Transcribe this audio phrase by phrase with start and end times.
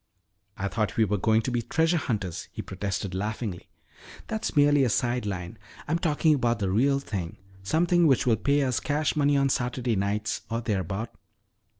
[0.57, 3.69] "I thought we were going to be treasure hunters," he protested laughingly.
[4.25, 5.59] "That's merely a side line.
[5.87, 9.95] I'm talking about the real thing, something which will pay us cash money on Saturday
[9.95, 11.13] nights or thereabout."